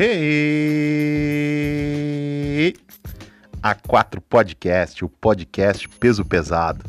[0.00, 0.14] Hey!
[3.60, 6.84] A4 Podcast, o podcast peso pesado.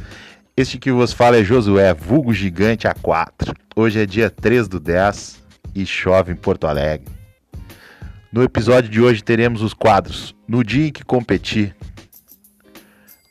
[0.55, 3.51] Este que vos fala é Josué, vulgo gigante A4.
[3.75, 5.41] Hoje é dia 3 do 10
[5.73, 7.07] e chove em Porto Alegre.
[8.31, 11.73] No episódio de hoje teremos os quadros No Dia em que Competi.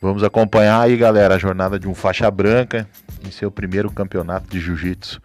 [0.01, 2.85] Vamos acompanhar aí, galera, a jornada de um faixa branca
[3.25, 5.21] em seu primeiro campeonato de jiu-jitsu.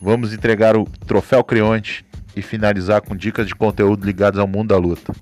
[0.00, 4.76] Vamos entregar o troféu Creonte e finalizar com dicas de conteúdo ligados ao mundo da
[4.76, 5.12] luta.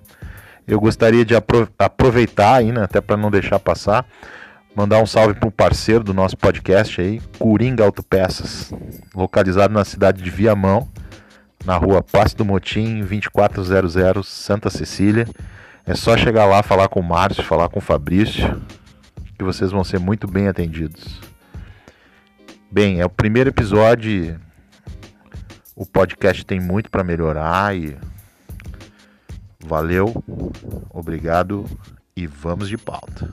[0.66, 4.06] Eu gostaria de apro aproveitar aí, né, até para não deixar passar,
[4.74, 8.72] mandar um salve para um parceiro do nosso podcast aí, Coringa Autopeças,
[9.14, 10.88] localizado na cidade de Viamão,
[11.64, 15.26] na rua Passe do Motim, 2400 Santa Cecília.
[15.86, 18.62] É só chegar lá, falar com o Márcio, falar com o Fabrício,
[19.36, 21.20] que vocês vão ser muito bem atendidos.
[22.70, 24.40] Bem, é o primeiro episódio
[25.80, 27.96] o podcast tem muito para melhorar e
[29.64, 30.12] valeu,
[30.90, 31.64] obrigado
[32.14, 33.32] e vamos de pauta.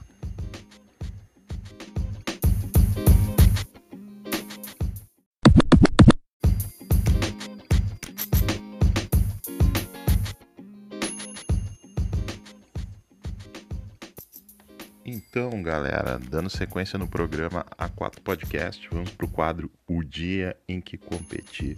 [15.05, 20.79] Então, galera, dando sequência no programa A4 Podcast, vamos para o quadro O Dia em
[20.79, 21.77] que Competi.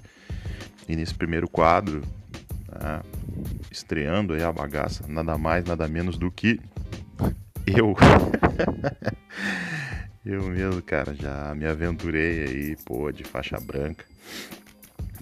[0.89, 2.01] E nesse primeiro quadro,
[2.67, 3.01] né,
[3.71, 6.59] estreando aí a bagaça, nada mais, nada menos do que
[7.67, 7.95] eu.
[10.25, 14.03] eu mesmo, cara, já me aventurei aí, pô, de faixa branca.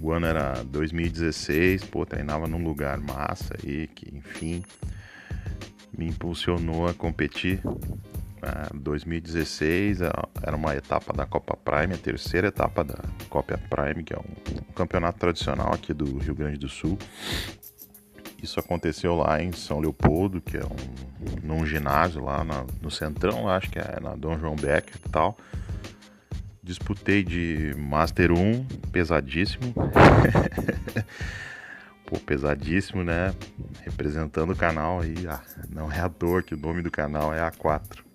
[0.01, 4.63] O ano era 2016, pô, treinava num lugar massa aí, que enfim
[5.97, 7.59] me impulsionou a competir.
[8.73, 12.97] 2016 é, era uma etapa da Copa Prime, a terceira etapa da
[13.29, 16.97] Copa Prime, que é um, campeonato tradicional aqui do Rio Grande do Sul.
[18.41, 21.07] Isso aconteceu lá em São Leopoldo, que é um
[21.43, 25.37] num ginásio lá na, no Centrão, acho que é na Dom João Becker e tal.
[26.61, 29.73] Disputei de Master 1, pesadíssimo.
[32.05, 33.33] Pô, pesadíssimo, né?
[33.83, 35.15] Representando o canal aí.
[35.27, 38.06] Ah, não é à toa que o nome do canal é A4.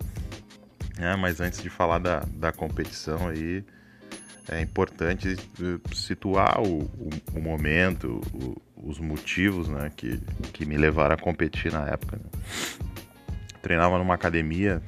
[1.02, 3.64] É, mas antes de falar da, da competição aí,
[4.48, 10.20] é importante eh, situar o, o, o momento, o, os motivos né, que,
[10.52, 12.18] que me levaram a competir na época.
[12.18, 12.24] Né?
[13.60, 14.80] Treinava numa academia,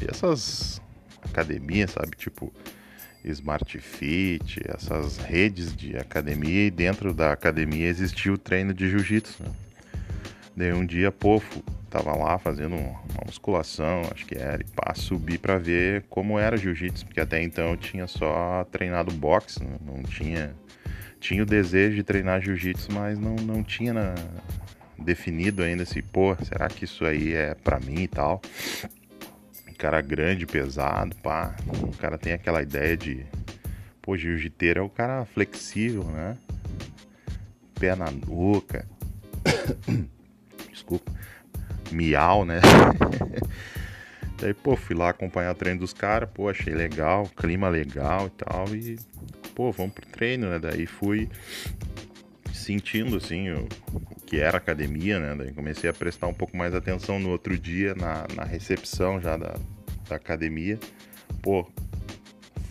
[0.00, 0.80] e essas
[1.20, 2.52] academias, sabe, tipo
[3.24, 9.42] Smart Fit, essas redes de academia, e dentro da academia existia o treino de jiu-jitsu.
[9.42, 9.50] Né?
[10.56, 11.42] Daí um dia, pô,
[11.90, 16.56] tava lá fazendo uma musculação, acho que era, e pá, subi para ver como era
[16.56, 20.54] jiu-jitsu, porque até então eu tinha só treinado boxe, não, não tinha
[21.20, 24.14] tinha o desejo de treinar jiu-jitsu, mas não, não tinha na,
[24.98, 28.40] definido ainda se, pô, será que isso aí é para mim e tal.
[29.76, 31.54] Cara grande, pesado, pá.
[31.82, 33.26] O cara tem aquela ideia de,
[34.00, 36.36] pô, jiu-jiteiro é o cara flexível, né?
[37.78, 38.86] Pé na nuca.
[40.86, 41.12] Desculpa
[41.92, 42.60] miau, né?
[44.38, 48.30] Daí, pô, fui lá acompanhar o treino dos caras, pô, achei legal, clima legal e
[48.30, 48.98] tal, e,
[49.54, 50.58] pô, vamos pro treino, né?
[50.58, 51.28] Daí fui
[52.52, 55.34] sentindo, assim, o, o que era academia, né?
[55.34, 59.38] Daí comecei a prestar um pouco mais atenção no outro dia, na, na recepção já
[59.38, 59.54] da,
[60.06, 60.78] da academia,
[61.40, 61.66] pô,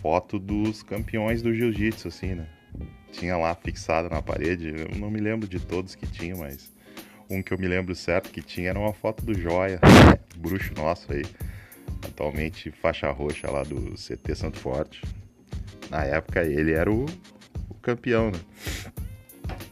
[0.00, 2.46] foto dos campeões do jiu-jitsu, assim, né?
[3.10, 6.75] Tinha lá fixado na parede, eu não me lembro de todos que tinham, mas
[7.28, 9.80] um que eu me lembro certo que tinha era uma foto do Joia,
[10.36, 11.24] bruxo nosso aí,
[12.04, 15.02] atualmente faixa roxa lá do CT Santo Forte.
[15.90, 17.06] Na época ele era o,
[17.68, 18.38] o campeão, né?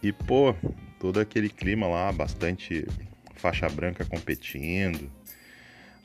[0.03, 0.55] E pô,
[0.99, 2.87] todo aquele clima lá, bastante
[3.37, 5.11] faixa branca competindo,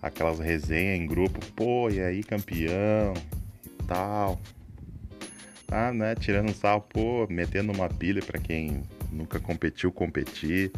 [0.01, 3.13] aquelas resenhas em grupo, pô, e aí campeão
[3.65, 4.39] e tal.
[5.71, 8.81] Ah, né, tirando um sal, pô, metendo uma pilha para quem
[9.11, 10.71] nunca competiu, competir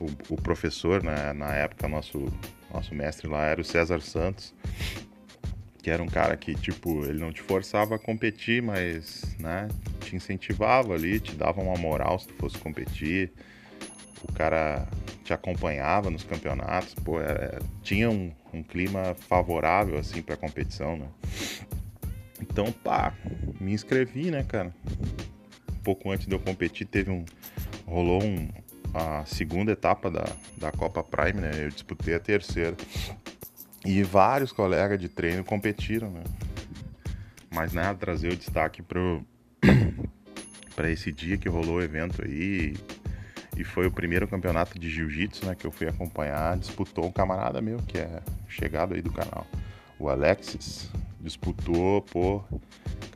[0.00, 2.26] o, o professor, né, na época, nosso,
[2.72, 4.54] nosso mestre lá era o César Santos,
[5.82, 9.68] que era um cara que, tipo, ele não te forçava a competir, mas, né,
[10.00, 13.32] te incentivava ali, te dava uma moral se tu fosse competir.
[14.22, 14.88] O cara
[15.22, 21.06] te acompanhava nos campeonatos, pô, era, tinha um, um clima favorável, assim, pra competição, né.
[22.40, 23.14] Então, pá,
[23.60, 24.74] me inscrevi, né, cara.
[25.70, 27.24] Um pouco antes de eu competir, teve um.
[27.86, 28.48] rolou um,
[28.96, 30.24] a segunda etapa da,
[30.56, 31.50] da Copa Prime, né?
[31.64, 32.76] Eu disputei a terceira.
[33.84, 36.24] E vários colegas de treino competiram, né?
[37.50, 39.24] Mas nada, né, trazer o destaque pro
[40.74, 42.74] para esse dia que rolou o evento aí
[43.56, 46.56] E foi o primeiro campeonato de jiu-jitsu, né, que eu fui acompanhar.
[46.58, 49.46] Disputou um camarada meu, que é chegado aí do canal,
[49.98, 50.90] o Alexis.
[51.20, 52.44] Disputou, pô,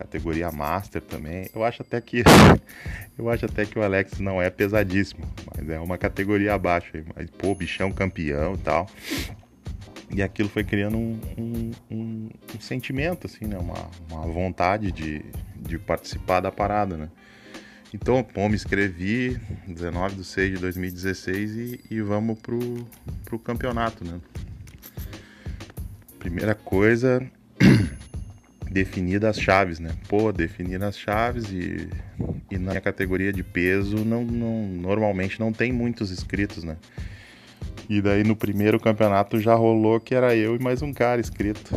[0.01, 1.51] categoria Master também.
[1.55, 2.23] Eu acho até que
[3.19, 7.05] eu acho até que o Alex não é pesadíssimo, mas é uma categoria abaixo aí.
[7.15, 8.89] Mas, pô, bichão campeão e tal.
[10.13, 13.59] E aquilo foi criando um, um, um, um sentimento, assim, né?
[13.59, 15.23] Uma, uma vontade de,
[15.55, 17.09] de participar da parada, né?
[17.93, 22.59] Então, pô, me inscrevi 19 de 6 de 2016 e, e vamos pro,
[23.25, 24.19] pro campeonato, né?
[26.19, 27.21] Primeira coisa,
[28.71, 29.91] definir as chaves, né?
[30.09, 31.89] Pô, definir as chaves e,
[32.51, 36.77] e na categoria de peso não, não, normalmente não tem muitos inscritos, né?
[37.89, 41.75] E daí no primeiro campeonato já rolou que era eu e mais um cara inscrito.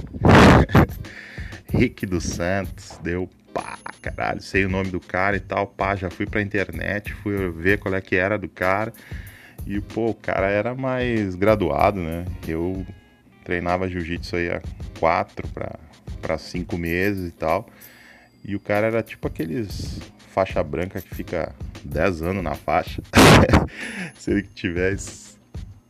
[1.74, 6.12] Rick dos Santos, deu pá, caralho, sei o nome do cara e tal, pá, já
[6.12, 8.94] fui pra internet, fui ver qual é que era do cara.
[9.66, 12.26] E, pô, o cara era mais graduado, né?
[12.48, 12.86] Eu
[13.44, 14.62] treinava jiu-jitsu aí há
[15.00, 15.80] quatro para
[16.38, 17.68] cinco meses e tal.
[18.44, 20.00] E o cara era tipo aqueles
[20.34, 21.54] faixa branca que fica
[21.84, 23.02] 10 anos na faixa.
[24.18, 25.38] Se ele tivesse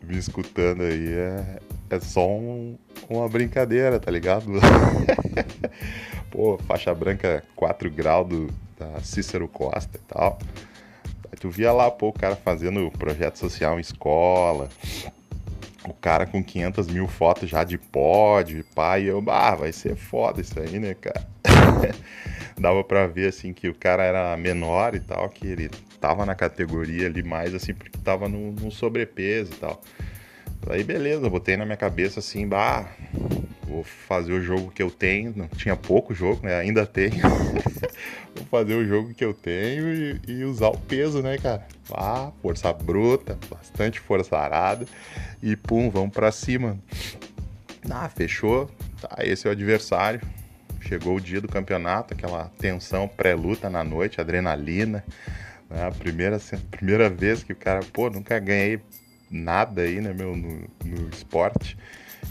[0.04, 1.60] me escutando aí é,
[1.90, 2.78] é só um,
[3.10, 4.46] uma brincadeira, tá ligado?
[6.30, 8.48] Pô, faixa branca 4 graus do,
[8.78, 10.38] da Cícero Costa e tal.
[11.32, 14.70] Aí tu via lá, pô, o cara fazendo projeto social em escola,
[15.88, 20.42] o cara com 500 mil fotos já de pódio, pai, eu, ah, vai ser foda
[20.42, 21.28] isso aí, né, cara?
[22.58, 25.70] Dava pra ver, assim, que o cara era menor e tal, que ele
[26.00, 29.82] tava na categoria ali mais, assim, porque tava no sobrepeso e tal.
[30.70, 32.90] Aí, beleza, botei na minha cabeça, assim, bah,
[33.74, 35.34] vou fazer o jogo que eu tenho.
[35.36, 36.56] Não, tinha pouco jogo, né?
[36.58, 37.22] Ainda tenho.
[38.36, 41.66] vou fazer o jogo que eu tenho e, e, usar o peso, né, cara?
[41.92, 44.86] Ah, força bruta, bastante força arada.
[45.42, 46.78] E pum, vamos pra cima.
[47.90, 48.70] Ah, fechou.
[49.02, 50.22] Tá, esse é o adversário.
[50.80, 55.04] Chegou o dia do campeonato, aquela tensão pré-luta na noite, adrenalina.
[55.70, 55.88] Né?
[55.88, 58.80] A primeira, primeira vez que o cara, pô, nunca ganhei
[59.32, 61.76] nada aí, né, meu, no, no esporte.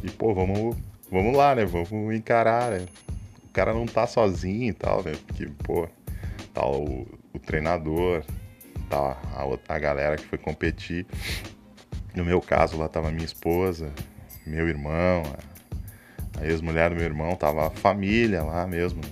[0.04, 0.76] E, pô, vamos,
[1.12, 1.66] vamos lá, né?
[1.66, 2.86] Vamos encarar, né?
[3.44, 5.12] O cara não tá sozinho e tal, né?
[5.26, 5.86] Porque, pô,
[6.54, 8.24] tá o, o treinador,
[8.88, 11.06] tá a, a galera que foi competir.
[12.14, 13.92] No meu caso, lá tava minha esposa,
[14.46, 15.22] meu irmão,
[16.40, 19.02] a ex-mulher do meu irmão, tava a família lá mesmo.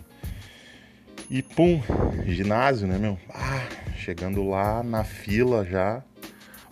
[1.29, 1.81] E pum,
[2.26, 3.19] ginásio, né, meu?
[3.29, 3.67] Ah,
[3.97, 6.02] chegando lá na fila já.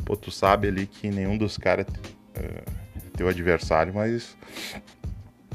[0.04, 1.86] Pô, tu sabe ali que nenhum dos caras
[2.34, 4.36] é, é teu adversário, mas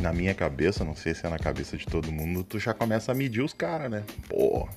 [0.04, 3.12] na minha cabeça, não sei se é na cabeça de todo mundo, tu já começa
[3.12, 4.04] a medir os caras, né?
[4.30, 4.68] Pô,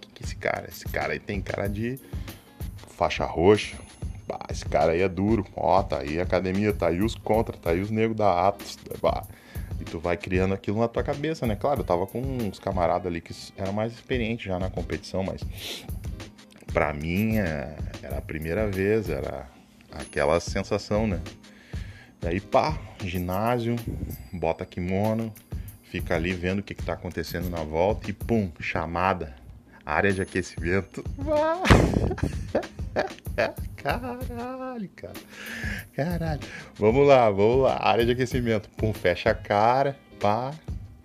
[0.00, 0.68] que, que esse cara?
[0.68, 1.98] Esse cara aí tem cara de
[2.96, 3.76] faixa roxa,
[4.26, 5.46] Bah, esse cara aí é duro.
[5.54, 8.78] Ó, tá aí a academia, tá aí os contra, tá aí os negros da Atos.
[9.00, 9.24] Bah.
[9.80, 11.56] E tu vai criando aquilo na tua cabeça, né?
[11.56, 15.42] Claro, eu tava com uns camaradas ali que eram mais experientes já na competição, mas
[16.72, 19.46] pra mim é, era a primeira vez, era
[19.90, 21.20] aquela sensação, né?
[22.24, 23.76] Daí pá, ginásio,
[24.32, 25.30] bota kimono,
[25.82, 29.34] fica ali vendo o que, que tá acontecendo na volta e pum, chamada,
[29.84, 31.04] área de aquecimento.
[33.76, 35.12] Caralho, cara.
[35.94, 36.40] Caralho.
[36.76, 37.78] Vamos lá, vamos lá.
[37.82, 38.70] Área de aquecimento.
[38.70, 40.54] Pum, fecha a cara, pá.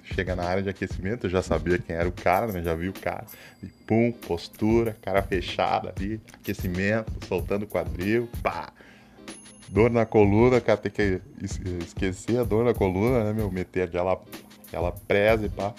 [0.02, 2.64] Chega na área de aquecimento, eu já sabia quem era o cara, né?
[2.64, 3.26] Já vi o cara.
[3.62, 8.72] E pum, postura, cara fechada ali, aquecimento, soltando o quadril, pá.
[9.70, 11.22] Dor na coluna, cara, tem que
[11.84, 13.52] esquecer a dor na coluna, né, meu?
[13.52, 14.20] Meter aquela,
[14.68, 15.74] aquela presa e pá.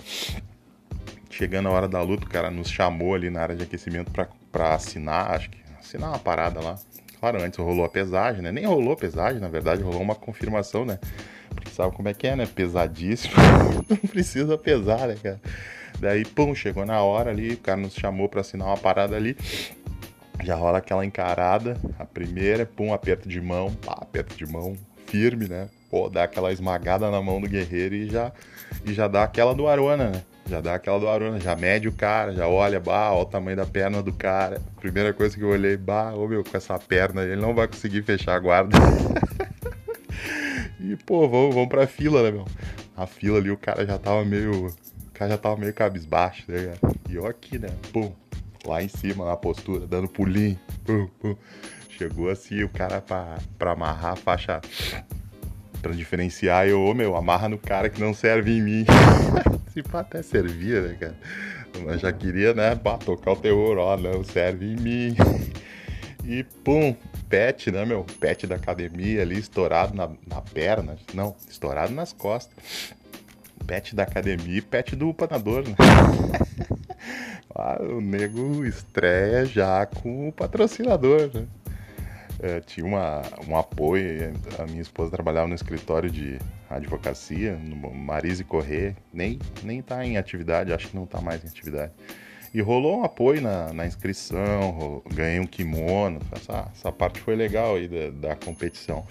[1.29, 4.29] Chegando a hora da luta, o cara nos chamou ali na área de aquecimento pra,
[4.53, 6.79] pra assinar, acho que assinar uma parada lá.
[7.19, 8.53] Claro, antes rolou a pesagem, né?
[8.53, 10.99] Nem rolou a pesagem, na verdade, rolou uma confirmação, né?
[11.55, 12.47] Porque sabe como é que é, né?
[12.47, 13.35] Pesadíssimo.
[13.91, 15.41] Não precisa pesar, né, cara?
[15.99, 19.37] Daí, pum, chegou na hora ali, o cara nos chamou para assinar uma parada ali.
[20.43, 21.77] Já rola aquela encarada.
[21.99, 25.69] A primeira, pum, aperto de mão, pá, aperto de mão firme, né?
[25.91, 28.33] Pô, dá aquela esmagada na mão do guerreiro e já,
[28.85, 30.23] e já dá aquela do Arona, né?
[30.49, 33.57] Já dá aquela do Aruna, já mede o cara, já olha, bah, olha o tamanho
[33.57, 34.61] da perna do cara.
[34.81, 38.03] Primeira coisa que eu olhei, bah, ô meu, com essa perna ele não vai conseguir
[38.03, 38.77] fechar a guarda.
[40.81, 42.45] e, pô, vamos, vamos pra fila, né, meu?
[42.97, 44.67] A fila ali, o cara já tava meio.
[44.67, 46.95] O cara já tava meio cabisbaixo, né, cara?
[47.09, 47.69] E eu aqui, né?
[47.93, 48.13] Pum,
[48.71, 50.59] lá em cima, na postura, dando pulinho.
[50.85, 51.37] Pum, pum.
[51.91, 54.61] Chegou assim, o cara pra, pra amarrar a faixa.
[55.83, 58.87] Pra diferenciar, eu, ô meu, amarra no cara que não serve em mim.
[59.73, 61.17] Se pá, até servia, né, cara?
[61.85, 65.17] Mas já queria, né, pá, tocar o terror, ó, não serve em mim.
[66.25, 66.95] E pum,
[67.29, 68.05] pet, né, meu?
[68.19, 70.97] Pet da academia ali, estourado na, na perna.
[71.15, 72.55] Não, estourado nas costas.
[73.67, 75.75] Pet da academia e pet do upanador, né?
[77.55, 81.47] ah, o nego estreia já com o patrocinador, né?
[82.43, 86.39] É, tinha uma, um apoio, a minha esposa trabalhava no escritório de
[86.71, 91.49] advocacia, no Marise Corrêa, nem, nem tá em atividade, acho que não tá mais em
[91.49, 91.93] atividade.
[92.55, 97.77] E rolou um apoio na, na inscrição, ganhei um kimono, essa, essa parte foi legal
[97.77, 99.07] aí da, da competição.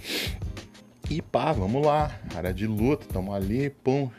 [1.09, 4.09] E pá, vamos lá, área de luta, tamo ali, pum.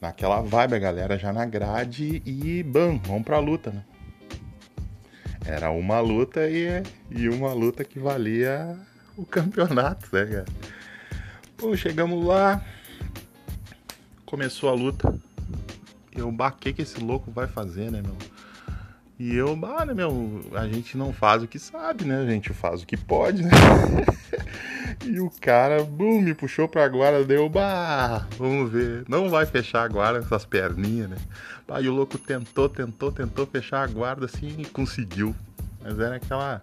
[0.00, 3.84] Naquela vibe, a galera já na grade e bam, vamos pra luta, né?
[5.44, 8.78] Era uma luta e, e uma luta que valia
[9.16, 10.46] o campeonato, né, cara?
[11.56, 12.62] Pô, chegamos lá,
[14.24, 15.18] começou a luta
[16.18, 18.16] eu, bah, que que esse louco vai fazer, né, meu?
[19.18, 22.20] E eu, bah, né, meu, a gente não faz o que sabe, né?
[22.20, 23.50] A gente faz o que pode, né?
[25.08, 29.04] e o cara, bum, me puxou pra guarda, deu, bah, vamos ver.
[29.08, 31.16] Não vai fechar a guarda essas perninhas, né?
[31.66, 35.34] Bah, e o louco tentou, tentou, tentou fechar a guarda assim e conseguiu.
[35.82, 36.62] Mas era aquela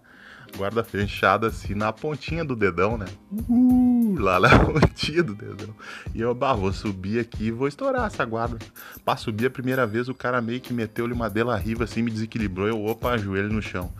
[0.55, 3.05] guarda fechada assim na pontinha do dedão, né?
[3.49, 5.73] Uh, lá na pontinha do dedão.
[6.13, 8.57] E eu, bah, vou subir aqui e vou estourar essa guarda.
[9.03, 12.11] Pra subir a primeira vez, o cara meio que meteu-lhe uma dela riva assim, me
[12.11, 12.67] desequilibrou.
[12.67, 13.91] Eu, opa, joelho no chão.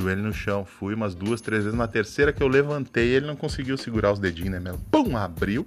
[0.00, 0.64] Joelho no chão.
[0.64, 1.78] Fui umas duas, três vezes.
[1.78, 4.78] Na terceira que eu levantei, ele não conseguiu segurar os dedinhos, né, meu?
[4.90, 5.66] Pum, abriu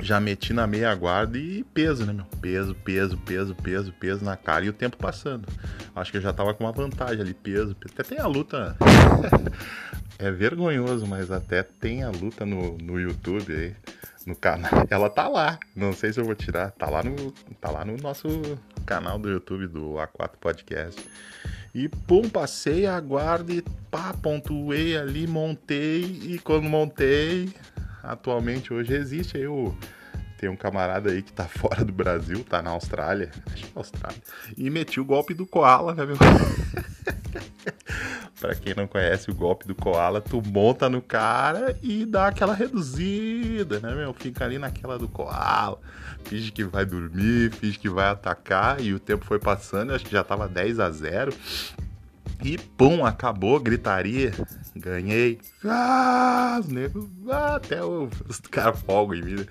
[0.00, 2.26] já meti na meia guarda e peso, né, meu?
[2.40, 5.48] Peso, peso, peso, peso, peso na cara e o tempo passando.
[5.94, 7.74] Acho que eu já tava com uma vantagem ali, peso.
[7.74, 7.94] peso.
[7.94, 8.76] Até tem a luta.
[10.18, 13.74] é vergonhoso, mas até tem a luta no, no YouTube aí.
[14.26, 14.86] No canal.
[14.90, 15.58] Ela tá lá.
[15.74, 16.72] Não sei se eu vou tirar.
[16.72, 18.28] Tá lá no, tá lá no nosso
[18.86, 21.04] canal do YouTube do A4 Podcast.
[21.74, 26.04] E pum, passei a guarda e pá, pontuei ali, montei.
[26.22, 27.52] E quando montei,
[28.02, 29.46] atualmente hoje existe aí
[30.38, 33.78] tem um camarada aí que tá fora do Brasil, tá na Austrália, acho que é
[33.78, 34.22] Austrália,
[34.56, 36.16] e meti o golpe do koala, né, meu?
[38.40, 42.54] pra quem não conhece o golpe do koala, tu monta no cara e dá aquela
[42.54, 44.12] reduzida, né, meu?
[44.12, 45.78] Fica ali naquela do koala,
[46.24, 50.12] finge que vai dormir, finge que vai atacar, e o tempo foi passando, acho que
[50.12, 51.32] já tava 10 a 0
[52.44, 54.32] e pum, acabou, gritaria.
[54.74, 55.40] Ganhei.
[55.64, 57.08] Ah, os negros.
[57.30, 59.46] Ah, até o, os caras folgam em mim.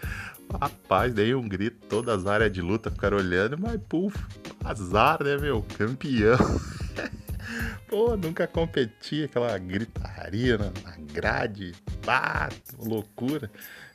[0.62, 4.16] Rapaz, dei um grito, todas as áreas de luta ficaram olhando, mas puf,
[4.64, 5.66] azar, né, meu?
[5.78, 6.38] Campeão.
[7.88, 11.74] Pô, nunca competi, aquela gritaria na, na grade.
[12.08, 13.50] Ah, loucura.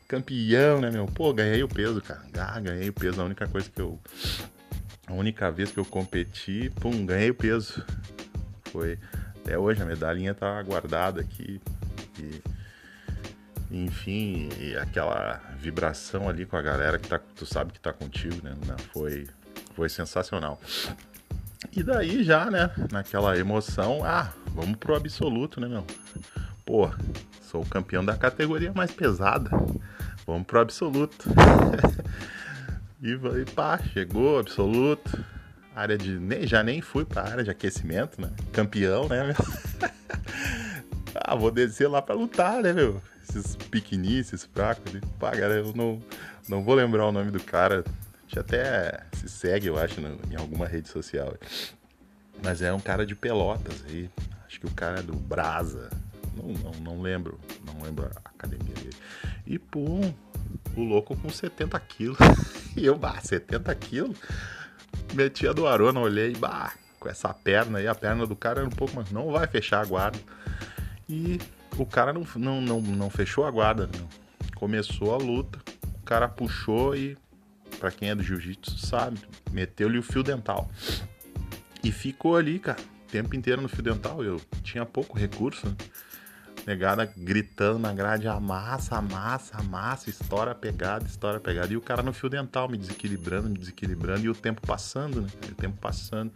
[0.08, 1.06] Campeão, né, meu?
[1.06, 2.22] Pô, ganhei o peso, cara.
[2.36, 3.20] Ah, ganhei o peso.
[3.20, 3.98] A única coisa que eu.
[5.06, 7.84] A única vez que eu competi, pum, ganhei o peso.
[8.72, 8.98] Foi
[9.36, 11.60] até hoje a medalhinha tá guardada aqui.
[12.18, 12.42] E,
[13.70, 18.36] enfim, e aquela vibração ali com a galera que tá, tu sabe que tá contigo,
[18.42, 18.54] né?
[18.92, 19.28] Foi,
[19.74, 20.60] foi sensacional.
[21.72, 25.84] E daí já, né, naquela emoção, ah, vamos pro absoluto, né, meu?
[26.64, 26.90] Pô,
[27.42, 29.50] sou o campeão da categoria mais pesada.
[30.26, 31.28] Vamos pro absoluto.
[33.02, 35.18] e, e pá, chegou absoluto
[35.74, 36.18] área de.
[36.18, 38.30] Nem, já nem fui pra área de aquecimento, né?
[38.52, 39.90] Campeão, né, meu?
[41.14, 43.00] ah, vou descer lá pra lutar, né, meu?
[43.28, 44.92] Esses pequenininhos, esses fracos.
[45.18, 46.02] Pá, cara, eu não,
[46.48, 47.84] não vou lembrar o nome do cara.
[48.30, 51.34] Gente até se segue, eu acho, em alguma rede social.
[52.44, 54.08] Mas é um cara de pelotas aí.
[54.46, 55.90] Acho que o cara é do Brasa.
[56.36, 57.40] Não, não, não lembro.
[57.66, 58.96] Não lembro a academia dele.
[59.44, 60.14] E pum,
[60.76, 62.18] o louco com 70 quilos.
[62.76, 64.16] e eu, bah, 70 quilos?
[65.12, 68.68] meti a do Arona, olhei, bah, com essa perna aí, a perna do cara era
[68.68, 70.20] um pouco, mas não vai fechar a guarda.
[71.08, 71.40] E
[71.76, 74.08] o cara não, não, não, não fechou a guarda, não.
[74.54, 75.58] começou a luta,
[76.00, 77.18] o cara puxou e,
[77.80, 79.18] para quem é do jiu-jitsu sabe,
[79.50, 80.70] meteu-lhe o fio dental.
[81.82, 84.22] E ficou ali, cara, o tempo inteiro no fio dental.
[84.22, 85.74] Eu tinha pouco recurso, né?
[86.66, 91.72] Negada gritando na grade, amassa, amassa, amassa, estoura pegada, estoura pegada.
[91.72, 95.28] E o cara no fio dental me desequilibrando, me desequilibrando, e o tempo passando, né?
[95.50, 96.30] O tempo passando.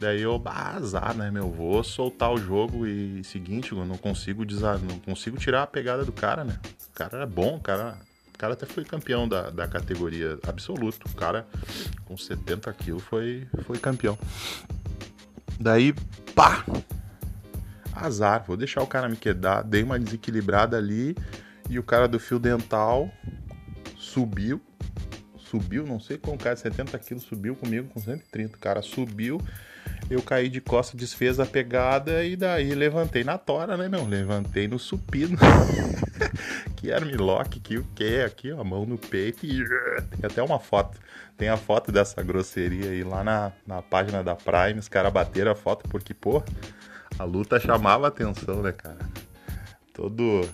[0.00, 1.50] Daí eu, bah, azar, né, meu?
[1.50, 6.06] Vou soltar o jogo e seguinte, eu não consigo desar, não consigo tirar a pegada
[6.06, 6.58] do cara, né?
[6.88, 7.98] O cara era bom, o cara.
[8.36, 11.08] O cara até foi campeão da, da categoria absoluto.
[11.08, 11.48] O cara
[12.04, 14.16] com 70 quilos foi, foi campeão.
[15.58, 15.94] Daí,
[16.34, 16.62] pá!
[17.96, 21.16] azar, vou deixar o cara me quedar, dei uma desequilibrada ali
[21.70, 23.10] e o cara do fio dental
[23.96, 24.60] subiu,
[25.38, 29.40] subiu, não sei como o cara, 70 quilos, subiu comigo com 130, o cara subiu,
[30.08, 34.04] eu caí de costa, desfez a pegada e daí levantei na tora, né, meu?
[34.04, 35.36] Levantei no supino.
[36.76, 38.20] que armlock, que o que?
[38.20, 39.64] Aqui, ó, mão no peito e
[40.16, 40.98] tem até uma foto.
[41.36, 44.78] Tem a foto dessa grosseria aí lá na, na página da Prime.
[44.78, 46.42] Os caras bateram a foto porque, pô,
[47.18, 48.98] a luta chamava atenção, né, cara?
[49.92, 50.48] Todo.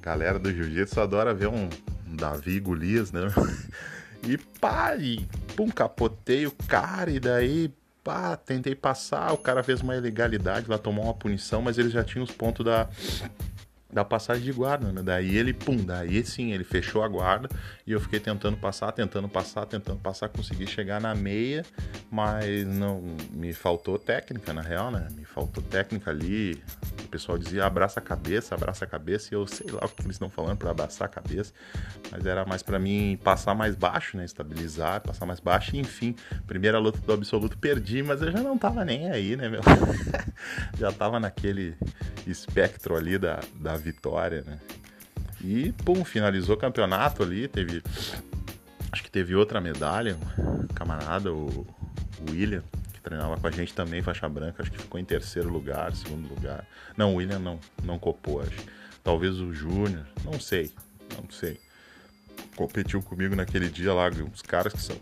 [0.00, 1.68] Galera do jiu-jitsu adora ver um,
[2.08, 3.20] um Davi Golias, né?
[4.24, 5.26] E pá, e
[5.56, 10.78] pum, capotei o cara, e daí pá, tentei passar, o cara fez uma ilegalidade lá,
[10.78, 12.88] tomou uma punição, mas ele já tinha os pontos da,
[13.92, 15.02] da passagem de guarda, né?
[15.02, 17.48] Daí ele, pum, daí sim, ele fechou a guarda
[17.86, 21.62] e eu fiquei tentando passar, tentando passar, tentando passar, consegui chegar na meia,
[22.10, 25.08] mas não me faltou técnica, na real, né?
[25.12, 26.62] Me faltou técnica ali.
[27.04, 30.00] O pessoal dizia abraça a cabeça, abraça a cabeça, e eu sei lá o que
[30.02, 31.52] eles estão falando para abraçar a cabeça,
[32.10, 34.24] mas era mais para mim passar mais baixo, né?
[34.24, 38.56] Estabilizar, passar mais baixo, e enfim, primeira luta do absoluto perdi, mas eu já não
[38.56, 39.60] tava nem aí, né, meu?
[40.78, 41.76] já tava naquele
[42.26, 44.58] espectro ali da, da vitória, né?
[45.40, 47.82] E, pum, finalizou o campeonato ali, teve.
[48.90, 51.66] Acho que teve outra medalha, um camarada, o,
[52.30, 52.62] William,
[52.92, 56.28] que treinava com a gente também, faixa branca, acho que ficou em terceiro lugar, segundo
[56.28, 56.66] lugar.
[56.96, 58.64] Não, o William não, não copou, acho.
[59.02, 60.70] Talvez o Júnior, não sei,
[61.16, 61.58] não sei.
[62.54, 64.96] Competiu comigo naquele dia lá, uns caras que são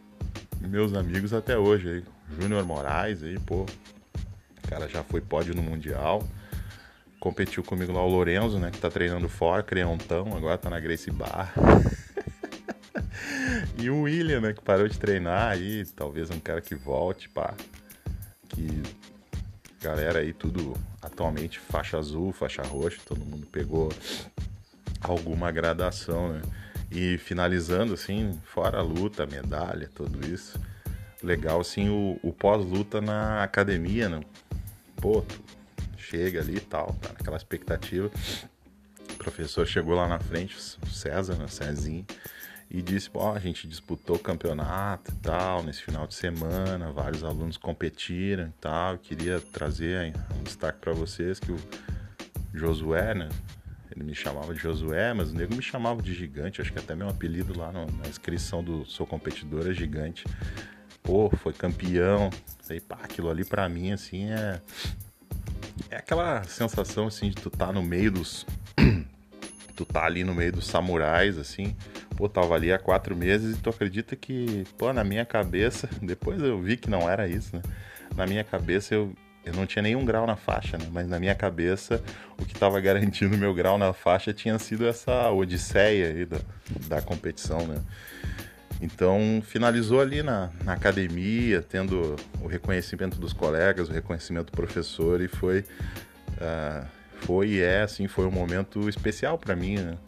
[0.61, 2.05] meus amigos até hoje aí.
[2.41, 3.67] Júnior Moraes aí, pô.
[4.65, 6.27] O cara já foi pódio no Mundial
[7.21, 8.71] competiu comigo lá o Lorenzo, né?
[8.71, 11.53] Que tá treinando fora, criantão, agora tá na Grace Bar.
[13.79, 14.55] e o William, né?
[14.55, 17.55] Que parou de treinar aí, talvez um cara que volte, pá.
[18.49, 18.83] Que
[19.83, 23.91] galera aí, tudo atualmente faixa azul, faixa roxa, todo mundo pegou
[25.01, 26.43] alguma gradação, né?
[26.91, 30.59] E finalizando, assim, fora a luta, medalha, tudo isso.
[31.23, 34.21] Legal, assim, o, o pós-luta na academia, né?
[34.97, 35.25] Pô,
[36.11, 38.11] chega ali e tal, tá naquela expectativa.
[39.13, 42.05] O professor chegou lá na frente, o César, né, Cezinho,
[42.69, 47.23] e disse: Ó, a gente disputou o campeonato e tal, nesse final de semana, vários
[47.23, 48.95] alunos competiram e tal.
[48.95, 51.59] Eu queria trazer um destaque para vocês que o
[52.53, 53.29] Josué, né?
[53.95, 56.61] Ele me chamava de Josué, mas o nego me chamava de gigante.
[56.61, 60.25] Acho que até meu apelido lá no, na inscrição do Sou Competidor é gigante.
[61.03, 62.31] Pô, foi campeão.
[62.63, 64.61] Sei, pá, aquilo ali para mim, assim, é
[65.91, 68.47] é aquela sensação assim de tu tá no meio dos.
[69.77, 71.77] tu tá ali no meio dos samurais, assim.
[72.17, 76.43] Pô, tava ali há quatro meses e tu acredita que, pô, na minha cabeça, depois
[76.43, 77.63] eu vi que não era isso, né?
[78.15, 79.15] Na minha cabeça eu,
[79.45, 80.87] eu não tinha nenhum grau na faixa, né?
[80.93, 82.03] Mas na minha cabeça,
[82.39, 86.39] o que estava garantindo meu grau na faixa tinha sido essa odisseia aí da,
[86.89, 87.81] da competição, né?
[88.81, 95.21] Então, finalizou ali na, na academia, tendo o reconhecimento dos colegas, o reconhecimento do professor,
[95.21, 96.87] e foi, uh,
[97.21, 99.99] foi e é, assim, foi um momento especial para mim, né?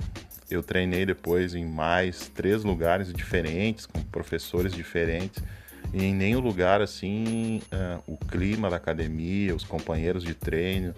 [0.51, 5.43] Eu treinei depois em mais três lugares diferentes, com professores diferentes,
[5.93, 10.95] e em nenhum lugar, assim, uh, o clima da academia, os companheiros de treino,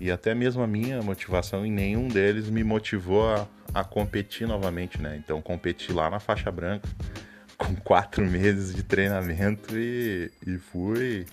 [0.00, 5.00] e até mesmo a minha motivação em nenhum deles me motivou a, a competir novamente,
[5.00, 5.16] né?
[5.16, 6.88] Então competi lá na faixa branca
[7.56, 11.26] com quatro meses de treinamento e, e fui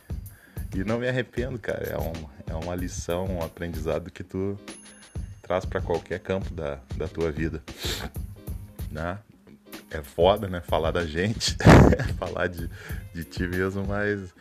[0.74, 1.84] e não me arrependo, cara.
[1.84, 2.14] É, um,
[2.48, 4.58] é uma lição, um aprendizado que tu
[5.42, 7.62] traz para qualquer campo da, da tua vida,
[8.90, 9.20] né?
[9.90, 10.62] É foda, né?
[10.62, 11.58] Falar da gente,
[12.18, 12.70] falar de,
[13.14, 14.34] de ti mesmo, mas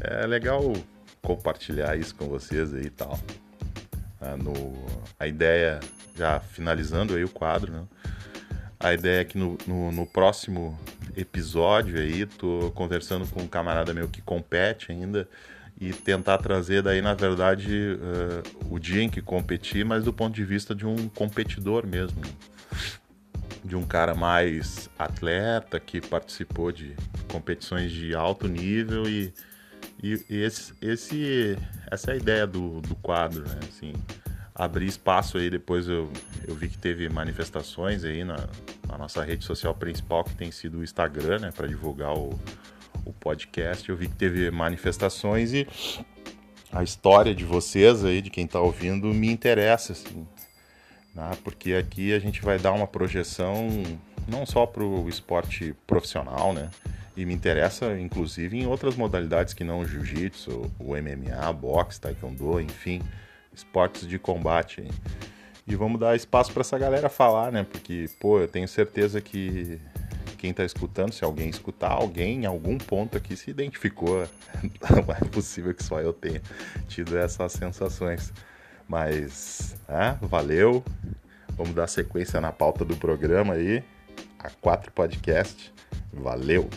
[0.00, 0.74] é legal
[1.22, 3.18] compartilhar isso com vocês aí e tal.
[4.20, 4.52] Ah, no,
[5.18, 5.80] a ideia,
[6.16, 7.84] já finalizando aí o quadro, né?
[8.78, 10.78] A ideia é que no, no, no, próximo
[11.14, 15.28] episódio aí, tô conversando com um camarada meu que compete ainda
[15.78, 20.34] e tentar trazer daí, na verdade, uh, o dia em que competi, mas do ponto
[20.34, 22.20] de vista de um competidor mesmo.
[23.62, 26.94] De um cara mais atleta que participou de
[27.30, 29.32] competições de alto nível e
[30.02, 31.58] e, esse, esse,
[31.90, 33.58] essa é a ideia do, do quadro, né?
[33.68, 33.92] Assim,
[34.54, 36.10] abrir espaço aí, depois eu,
[36.46, 38.36] eu vi que teve manifestações aí na,
[38.88, 41.52] na nossa rede social principal, que tem sido o Instagram, né?
[41.54, 42.38] Para divulgar o,
[43.04, 43.88] o podcast.
[43.88, 45.66] Eu vi que teve manifestações e
[46.72, 50.26] a história de vocês aí, de quem está ouvindo, me interessa, assim.
[51.14, 51.30] Né?
[51.42, 53.68] Porque aqui a gente vai dar uma projeção
[54.28, 56.70] não só para o esporte profissional, né?
[57.16, 62.60] E me interessa inclusive em outras modalidades que não o jiu-jitsu, o MMA, boxe, taekwondo,
[62.60, 63.02] enfim,
[63.52, 64.86] esportes de combate.
[65.66, 67.64] E vamos dar espaço para essa galera falar, né?
[67.64, 69.80] Porque, pô, eu tenho certeza que,
[70.40, 74.26] quem está escutando, se alguém escutar, alguém em algum ponto aqui se identificou.
[74.90, 76.40] Não é possível que só eu tenha
[76.88, 78.32] tido essas sensações.
[78.88, 80.82] Mas, é, valeu.
[81.50, 83.84] Vamos dar sequência na pauta do programa aí.
[84.38, 85.72] A 4 Podcast.
[86.12, 86.68] Valeu!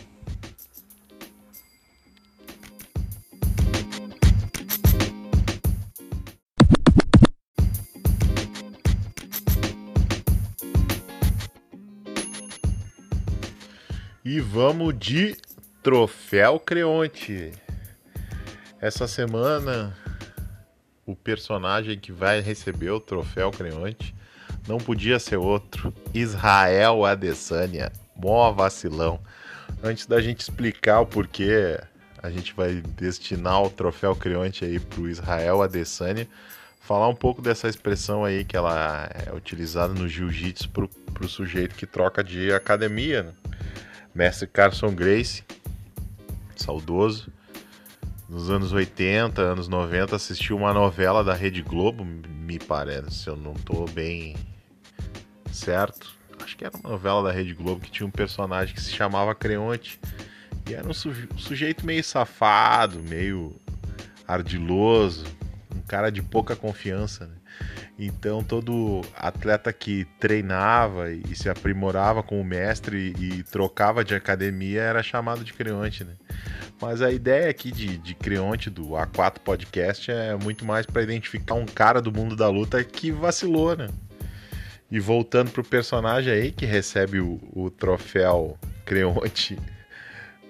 [14.34, 15.36] E vamos de
[15.80, 17.52] Troféu Creonte.
[18.80, 19.96] Essa semana,
[21.06, 24.12] o personagem que vai receber o Troféu Creonte
[24.66, 25.94] não podia ser outro.
[26.12, 27.92] Israel Adesanya.
[28.16, 29.20] Mó vacilão.
[29.80, 31.78] Antes da gente explicar o porquê
[32.20, 36.26] a gente vai destinar o Troféu Creonte aí pro Israel Adesanya,
[36.80, 41.76] falar um pouco dessa expressão aí que ela é utilizada no jiu-jitsu pro, pro sujeito
[41.76, 43.32] que troca de academia, né?
[44.14, 45.42] Mestre Carson Grace,
[46.54, 47.32] saudoso,
[48.28, 53.36] nos anos 80, anos 90, assistiu uma novela da Rede Globo, me parece, se eu
[53.36, 54.36] não estou bem
[55.52, 56.14] certo.
[56.42, 59.34] Acho que era uma novela da Rede Globo que tinha um personagem que se chamava
[59.34, 59.98] Creonte.
[60.68, 63.54] E era um sujeito meio safado, meio
[64.26, 65.26] ardiloso,
[65.74, 67.26] um cara de pouca confiança.
[67.26, 67.34] Né?
[67.98, 74.82] Então todo atleta que treinava e se aprimorava com o mestre e, trocava de academia
[74.82, 76.14] era chamado de Creonte, né?
[76.80, 81.54] Mas a ideia aqui de, de Creonte do A4 Podcast é muito mais para identificar
[81.54, 83.88] um cara do mundo da luta que vacilou, né?
[84.90, 89.56] E voltando pro personagem aí que recebe o, o troféu Creonte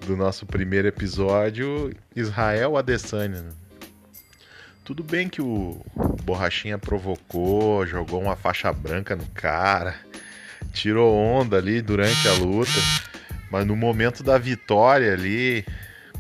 [0.07, 3.51] do nosso primeiro episódio, Israel Adesanya, né?
[4.85, 5.81] Tudo bem que o
[6.25, 9.95] Borrachinha provocou, jogou uma faixa branca no cara,
[10.75, 12.71] tirou onda ali durante a luta,
[13.51, 15.65] mas no momento da vitória ali,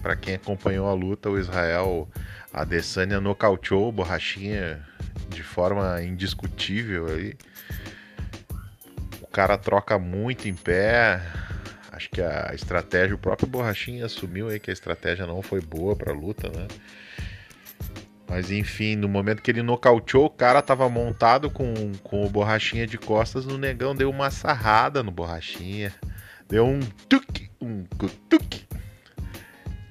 [0.01, 2.09] para quem acompanhou a luta, o Israel
[2.55, 4.81] Adesanya nocauteou o Borrachinha
[5.29, 7.37] de forma indiscutível ali.
[9.21, 11.21] O cara troca muito em pé.
[11.93, 15.95] Acho que a estratégia, o próprio Borrachinha assumiu aí que a estratégia não foi boa
[15.95, 16.67] para a luta, né?
[18.35, 22.85] Mas enfim, no momento que ele nocauteou, o cara tava montado com, com o borrachinha
[22.85, 25.95] de costas, o negão deu uma sarrada no borrachinha.
[26.49, 27.85] Deu um tuk, um
[28.29, 28.67] tuk.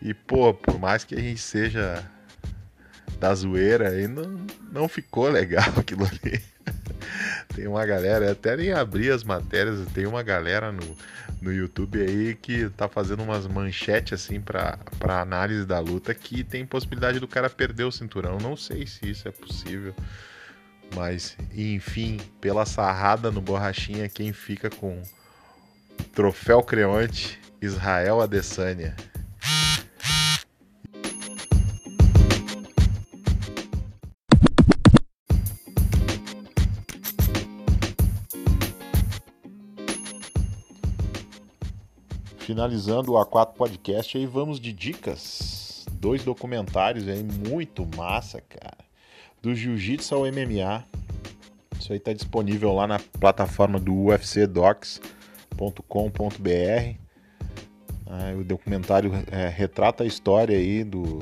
[0.02, 2.04] E pô, por mais que a gente seja
[3.18, 6.44] da zoeira aí, não, não ficou legal aquilo ali.
[7.56, 10.98] tem uma galera, até nem abri as matérias, tem uma galera no,
[11.44, 14.80] no YouTube aí que tá fazendo umas manchetes assim para
[15.22, 18.38] análise da luta que tem possibilidade do cara perder o cinturão.
[18.38, 19.94] Não sei se isso é possível.
[20.96, 25.02] Mas, enfim, pela sarrada no borrachinha, quem fica com
[26.14, 28.96] troféu creonte, Israel Adesanya.
[42.44, 45.86] Finalizando o A4 Podcast aí, vamos de dicas.
[45.94, 48.78] Dois documentários aí muito massa, cara.
[49.42, 50.84] Do Jiu-Jitsu ao MMA.
[51.80, 55.00] Isso aí tá disponível lá na plataforma do ufcdocs.com.br.
[58.06, 61.20] Ah, o documentário é, retrata a história aí do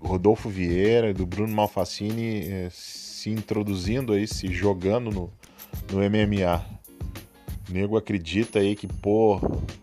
[0.00, 5.32] Rodolfo Vieira, do Bruno Malfacini é, se introduzindo aí, se jogando no,
[5.92, 6.73] no MMA.
[7.68, 9.40] O nego acredita aí que, pô,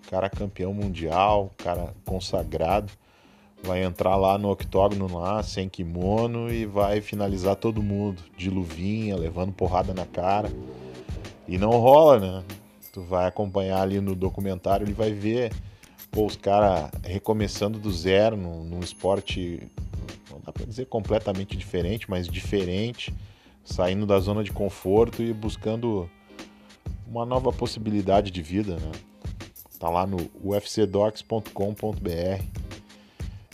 [0.10, 2.92] cara campeão mundial, cara consagrado,
[3.64, 9.16] vai entrar lá no octógono lá, sem kimono e vai finalizar todo mundo de luvinha,
[9.16, 10.52] levando porrada na cara.
[11.48, 12.44] E não rola, né?
[12.94, 15.52] Tu vai acompanhar ali no documentário, ele vai ver
[16.12, 19.68] pô, os caras recomeçando do zero num, num esporte,
[20.30, 23.14] não dá pra dizer completamente diferente, mas diferente,
[23.64, 26.10] saindo da zona de conforto e buscando
[27.12, 28.92] uma nova possibilidade de vida, né?
[29.78, 32.44] Tá lá no ufcdocs.com.br.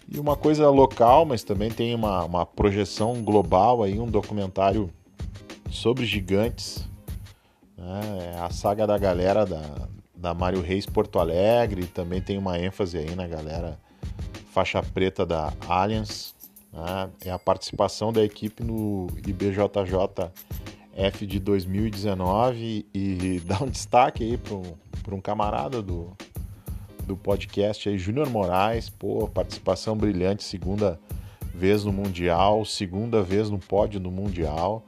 [0.08, 4.92] E uma coisa local, mas também tem uma, uma projeção global aí, um documentário
[5.72, 6.88] sobre gigantes.
[7.76, 8.36] Né?
[8.36, 11.88] É a saga da galera da, da Mário Reis Porto Alegre.
[11.88, 13.80] Também tem uma ênfase aí na galera
[14.52, 16.36] faixa preta da Allianz.
[16.72, 17.10] Né?
[17.26, 19.58] É a participação da equipe no IBJJ
[20.98, 26.12] F de 2019 e dá um destaque aí para um camarada do,
[27.06, 31.00] do podcast aí, Júnior Moraes, pô, participação brilhante, segunda
[31.54, 34.84] vez no Mundial, segunda vez no pódio no Mundial.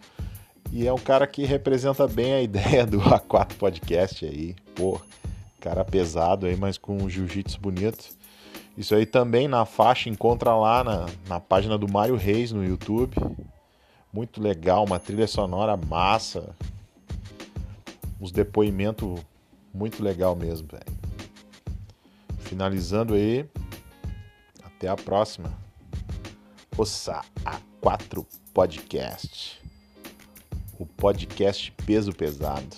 [0.71, 4.99] E é um cara que representa bem a ideia do A4 Podcast aí, pô.
[5.59, 8.17] Cara pesado aí, mas com um jiu-jitsu bonito.
[8.77, 13.13] Isso aí também na faixa, encontra lá na, na página do Mário Reis no YouTube.
[14.11, 16.55] Muito legal, uma trilha sonora massa.
[18.19, 19.19] Uns depoimentos
[19.73, 20.99] muito legal mesmo, velho.
[22.39, 23.47] Finalizando aí.
[24.63, 25.53] Até a próxima.
[26.77, 29.61] Ossa A4 Podcast.
[30.79, 32.75] O podcast peso pesado.